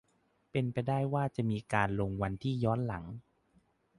[0.51, 3.03] เป็นไปได้ว่าจะมีการลงวันที่ย้อนหลัง